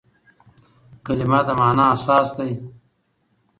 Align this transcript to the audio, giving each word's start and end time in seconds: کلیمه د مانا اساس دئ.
کلیمه 1.05 1.39
د 1.47 1.49
مانا 1.59 1.85
اساس 1.95 2.29
دئ. 2.37 2.51